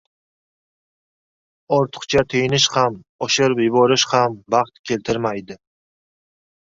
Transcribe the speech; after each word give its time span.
Ortiqcha 1.77 2.23
tiyinish 2.33 2.67
ham, 2.77 2.97
oshirib 3.29 3.61
yuborish 3.67 4.09
ham 4.17 4.41
baxt 4.55 4.83
keltirmaydi. 4.93 5.59